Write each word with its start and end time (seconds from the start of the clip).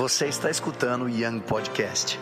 Você 0.00 0.28
está 0.28 0.48
escutando 0.48 1.04
o 1.04 1.08
Young 1.10 1.40
Podcast. 1.40 2.18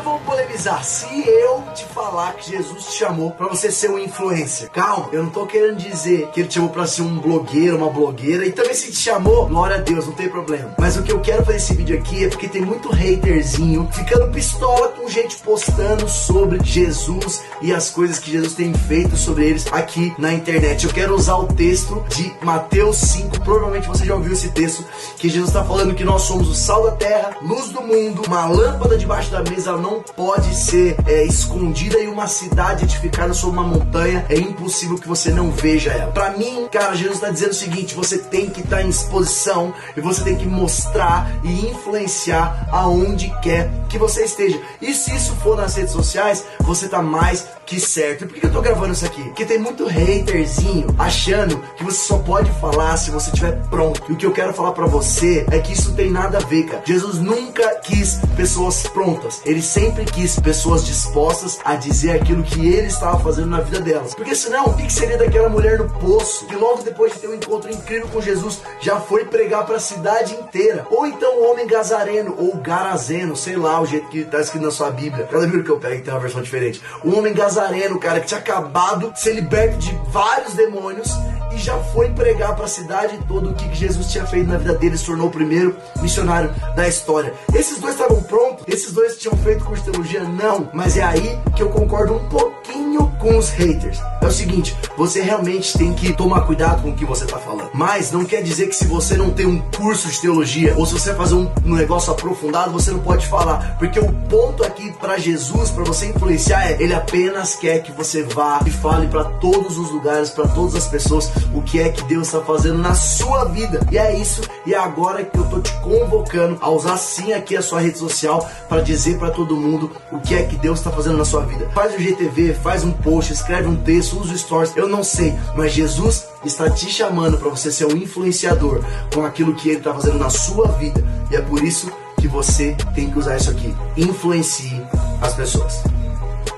Então 0.00 0.12
vamos 0.12 0.26
polemizar. 0.26 0.82
Se 0.82 1.28
eu 1.28 1.62
te 1.74 1.84
falar 1.84 2.32
que 2.32 2.52
Jesus 2.52 2.86
te 2.86 2.92
chamou 2.94 3.32
para 3.32 3.48
você 3.48 3.70
ser 3.70 3.90
um 3.90 3.98
influencer, 3.98 4.70
calma, 4.70 5.10
eu 5.12 5.22
não 5.22 5.30
tô 5.30 5.44
querendo 5.44 5.76
dizer 5.76 6.28
que 6.28 6.40
ele 6.40 6.48
te 6.48 6.54
chamou 6.54 6.70
para 6.70 6.86
ser 6.86 7.02
um 7.02 7.18
blogueiro, 7.18 7.76
uma 7.76 7.90
blogueira. 7.90 8.46
E 8.46 8.50
também 8.50 8.72
se 8.72 8.90
te 8.90 8.96
chamou, 8.96 9.46
glória 9.46 9.76
a 9.76 9.80
Deus, 9.80 10.06
não 10.06 10.14
tem 10.14 10.26
problema. 10.26 10.74
Mas 10.78 10.96
o 10.96 11.02
que 11.02 11.12
eu 11.12 11.20
quero 11.20 11.44
fazer 11.44 11.58
esse 11.58 11.74
vídeo 11.74 11.98
aqui 11.98 12.24
é 12.24 12.28
porque 12.28 12.48
tem 12.48 12.62
muito 12.62 12.88
haterzinho 12.88 13.90
ficando 13.92 14.32
pistola 14.32 14.88
com 14.88 15.06
gente 15.06 15.36
postando 15.36 16.08
sobre 16.08 16.58
Jesus 16.64 17.42
e 17.60 17.70
as 17.70 17.90
coisas 17.90 18.18
que 18.18 18.30
Jesus 18.30 18.54
tem 18.54 18.72
feito 18.72 19.18
sobre 19.18 19.50
eles 19.50 19.66
aqui 19.70 20.14
na 20.16 20.32
internet. 20.32 20.86
Eu 20.86 20.94
quero 20.94 21.14
usar 21.14 21.36
o 21.36 21.46
texto 21.46 22.02
de 22.08 22.32
Mateus 22.42 22.96
5, 22.96 23.40
provavelmente 23.40 23.86
você 23.86 24.06
já 24.06 24.14
ouviu 24.14 24.32
esse 24.32 24.48
texto, 24.48 24.82
que 25.18 25.28
Jesus 25.28 25.50
está 25.50 25.62
falando 25.62 25.94
que 25.94 26.04
nós 26.04 26.22
somos 26.22 26.48
o 26.48 26.54
sal 26.54 26.84
da 26.84 26.92
terra, 26.92 27.36
luz 27.42 27.68
do 27.68 27.82
mundo, 27.82 28.22
uma 28.26 28.46
lâmpada 28.46 28.96
debaixo 28.96 29.30
da 29.30 29.42
mesa 29.42 29.76
não 29.76 29.89
pode 29.98 30.54
ser 30.54 30.96
é, 31.06 31.24
escondida 31.24 31.98
em 31.98 32.06
uma 32.06 32.26
cidade 32.26 32.84
edificada 32.84 33.34
sobre 33.34 33.58
uma 33.58 33.66
montanha. 33.66 34.24
É 34.28 34.36
impossível 34.36 34.96
que 34.96 35.08
você 35.08 35.30
não 35.30 35.50
veja 35.50 35.90
ela. 35.90 36.12
Para 36.12 36.30
mim, 36.30 36.68
cara, 36.70 36.94
Jesus 36.94 37.16
está 37.16 37.30
dizendo 37.30 37.50
o 37.50 37.54
seguinte: 37.54 37.94
você 37.94 38.18
tem 38.18 38.48
que 38.48 38.60
estar 38.60 38.76
tá 38.76 38.82
em 38.82 38.88
exposição 38.88 39.74
e 39.96 40.00
você 40.00 40.22
tem 40.22 40.36
que 40.36 40.46
mostrar 40.46 41.30
e 41.42 41.66
influenciar 41.68 42.68
aonde 42.70 43.32
quer 43.42 43.70
que 43.88 43.98
você 43.98 44.24
esteja. 44.24 44.60
E 44.80 44.94
se 44.94 45.14
isso 45.14 45.34
for 45.36 45.56
nas 45.56 45.74
redes 45.74 45.92
sociais, 45.92 46.44
você 46.60 46.88
tá 46.88 47.02
mais 47.02 47.46
que 47.66 47.78
certo. 47.78 48.24
E 48.24 48.26
por 48.26 48.40
que 48.40 48.46
eu 48.46 48.52
tô 48.52 48.60
gravando 48.60 48.92
isso 48.92 49.06
aqui? 49.06 49.22
Porque 49.22 49.44
tem 49.44 49.58
muito 49.58 49.86
haterzinho 49.86 50.94
achando 50.98 51.60
que 51.76 51.84
você 51.84 51.98
só 51.98 52.18
pode 52.18 52.50
falar 52.60 52.96
se 52.96 53.10
você 53.10 53.30
estiver 53.30 53.60
pronto. 53.68 54.02
E 54.08 54.12
o 54.12 54.16
que 54.16 54.26
eu 54.26 54.32
quero 54.32 54.52
falar 54.52 54.72
para 54.72 54.86
você 54.86 55.46
é 55.50 55.58
que 55.60 55.72
isso 55.72 55.94
tem 55.94 56.10
nada 56.10 56.38
a 56.38 56.40
ver, 56.40 56.64
cara. 56.64 56.82
Jesus 56.84 57.18
nunca 57.18 57.76
quis 57.76 58.20
pessoas 58.36 58.82
prontas. 58.88 59.40
Ele 59.44 59.62
sempre 59.70 60.04
quis 60.04 60.38
pessoas 60.38 60.84
dispostas 60.84 61.58
a 61.64 61.76
dizer 61.76 62.10
aquilo 62.10 62.42
que 62.42 62.66
ele 62.66 62.88
estava 62.88 63.20
fazendo 63.20 63.46
na 63.46 63.60
vida 63.60 63.80
delas. 63.80 64.14
Porque 64.14 64.34
senão, 64.34 64.66
o 64.66 64.76
que 64.76 64.92
seria 64.92 65.16
daquela 65.16 65.48
mulher 65.48 65.78
no 65.78 65.88
poço 65.88 66.46
que 66.46 66.56
logo 66.56 66.82
depois 66.82 67.12
de 67.12 67.20
ter 67.20 67.28
um 67.28 67.34
encontro 67.34 67.70
incrível 67.70 68.08
com 68.08 68.20
Jesus 68.20 68.60
já 68.80 68.98
foi 68.98 69.26
pregar 69.26 69.64
para 69.64 69.76
a 69.76 69.80
cidade 69.80 70.34
inteira? 70.34 70.86
Ou 70.90 71.06
então 71.06 71.38
o 71.38 71.50
homem 71.50 71.68
gazareno 71.68 72.34
ou 72.36 72.56
garazeno, 72.56 73.36
sei 73.36 73.56
lá 73.56 73.80
o 73.80 73.86
jeito 73.86 74.08
que 74.08 74.24
tá 74.24 74.40
escrito 74.40 74.64
na 74.64 74.72
sua 74.72 74.90
Bíblia. 74.90 75.28
Cada 75.30 75.46
livro 75.46 75.62
que 75.62 75.70
eu 75.70 75.78
pego 75.78 76.02
tem 76.02 76.12
uma 76.12 76.20
versão 76.20 76.42
diferente. 76.42 76.82
O 77.04 77.16
homem 77.16 77.32
gazareno, 77.32 78.00
cara, 78.00 78.18
que 78.18 78.26
tinha 78.26 78.40
acabado 78.40 79.12
de 79.12 79.20
ser 79.20 79.34
liberto 79.34 79.78
de 79.78 79.96
vários 80.10 80.54
demônios 80.54 81.10
e 81.52 81.58
já 81.58 81.76
foi 81.78 82.10
pregar 82.10 82.54
para 82.54 82.64
a 82.64 82.68
cidade 82.68 83.18
toda 83.26 83.50
o 83.50 83.54
que 83.54 83.74
Jesus 83.74 84.06
tinha 84.10 84.26
feito 84.26 84.48
na 84.48 84.58
vida 84.58 84.74
dele, 84.74 84.96
se 84.96 85.06
tornou 85.06 85.28
o 85.28 85.30
primeiro 85.30 85.76
missionário 86.00 86.54
da 86.74 86.88
história. 86.88 87.34
Esses 87.54 87.78
dois 87.78 87.94
estavam 87.94 88.22
prontos? 88.22 88.64
Esses 88.68 88.92
dois 88.92 89.18
tinham 89.18 89.36
feito 89.38 89.64
curso 89.64 89.84
de 89.84 89.90
teologia? 89.90 90.22
Não, 90.24 90.68
mas 90.72 90.96
é 90.96 91.02
aí 91.02 91.38
que 91.54 91.62
eu 91.62 91.68
concordo 91.68 92.14
um 92.14 92.28
pouquinho 92.28 92.79
com 92.98 93.36
os 93.36 93.50
haters. 93.50 94.00
É 94.20 94.26
o 94.26 94.30
seguinte, 94.30 94.76
você 94.96 95.20
realmente 95.20 95.76
tem 95.76 95.92
que 95.92 96.12
tomar 96.12 96.42
cuidado 96.42 96.82
com 96.82 96.90
o 96.90 96.94
que 96.94 97.04
você 97.04 97.24
está 97.24 97.38
falando. 97.38 97.70
Mas 97.72 98.10
não 98.10 98.24
quer 98.24 98.42
dizer 98.42 98.68
que 98.68 98.74
se 98.74 98.86
você 98.86 99.16
não 99.16 99.30
tem 99.30 99.46
um 99.46 99.60
curso 99.76 100.08
de 100.08 100.20
teologia 100.20 100.74
ou 100.76 100.86
se 100.86 100.94
você 100.94 101.14
fazer 101.14 101.34
um, 101.34 101.50
um 101.64 101.74
negócio 101.74 102.12
aprofundado, 102.12 102.72
você 102.72 102.90
não 102.90 103.00
pode 103.00 103.26
falar, 103.26 103.76
porque 103.78 103.98
o 103.98 104.12
ponto 104.28 104.64
aqui 104.64 104.90
para 104.92 105.18
Jesus, 105.18 105.70
para 105.70 105.84
você 105.84 106.06
influenciar 106.06 106.70
é 106.70 106.82
ele 106.82 106.94
apenas 106.94 107.54
quer 107.54 107.82
que 107.82 107.92
você 107.92 108.22
vá 108.22 108.60
e 108.66 108.70
fale 108.70 109.06
para 109.08 109.24
todos 109.24 109.78
os 109.78 109.90
lugares, 109.90 110.30
para 110.30 110.48
todas 110.48 110.74
as 110.74 110.86
pessoas 110.86 111.30
o 111.54 111.62
que 111.62 111.80
é 111.80 111.90
que 111.90 112.02
Deus 112.04 112.26
está 112.26 112.40
fazendo 112.40 112.78
na 112.78 112.94
sua 112.94 113.44
vida. 113.44 113.80
E 113.90 113.98
é 113.98 114.16
isso, 114.16 114.42
e 114.66 114.74
é 114.74 114.78
agora 114.78 115.24
que 115.24 115.38
eu 115.38 115.44
tô 115.44 115.60
te 115.60 115.72
convocando 115.80 116.58
a 116.60 116.70
usar 116.70 116.96
sim 116.96 117.32
aqui 117.32 117.56
a 117.56 117.62
sua 117.62 117.80
rede 117.80 117.98
social 117.98 118.48
para 118.68 118.80
dizer 118.80 119.18
para 119.18 119.30
todo 119.30 119.56
mundo 119.56 119.90
o 120.10 120.20
que 120.20 120.34
é 120.34 120.42
que 120.44 120.56
Deus 120.56 120.78
está 120.78 120.90
fazendo 120.90 121.18
na 121.18 121.24
sua 121.24 121.42
vida. 121.42 121.68
Faz 121.74 121.94
o 121.94 121.98
GTV, 121.98 122.54
faz 122.80 122.84
um 122.84 122.92
post, 122.92 123.32
escreve 123.32 123.68
um 123.68 123.76
texto, 123.76 124.18
usa 124.18 124.32
o 124.32 124.38
stories, 124.38 124.72
eu 124.74 124.88
não 124.88 125.04
sei, 125.04 125.34
mas 125.54 125.72
Jesus 125.72 126.26
está 126.44 126.70
te 126.70 126.90
chamando 126.90 127.36
para 127.36 127.50
você 127.50 127.70
ser 127.70 127.84
um 127.84 127.96
influenciador 127.96 128.82
com 129.12 129.24
aquilo 129.24 129.54
que 129.54 129.68
ele 129.68 129.78
está 129.78 129.92
fazendo 129.92 130.18
na 130.18 130.30
sua 130.30 130.68
vida. 130.68 131.04
E 131.30 131.36
é 131.36 131.42
por 131.42 131.62
isso 131.62 131.90
que 132.18 132.26
você 132.26 132.76
tem 132.94 133.10
que 133.10 133.18
usar 133.18 133.36
isso 133.36 133.50
aqui. 133.50 133.74
Influencie 133.96 134.80
as 135.20 135.34
pessoas. 135.34 135.82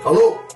Falou? 0.02 0.51